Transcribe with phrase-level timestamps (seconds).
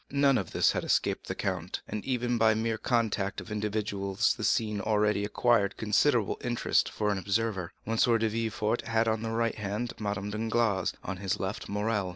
[0.09, 4.33] None of this had escaped the count, and even by this mere contact of individuals
[4.33, 7.71] the scene had already acquired considerable interest for an observer.
[7.85, 7.97] M.
[7.97, 12.09] de Villefort had on the right hand Madame Danglars, on his left Morrel.